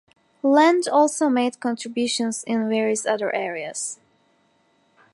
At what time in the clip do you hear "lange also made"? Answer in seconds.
0.41-1.59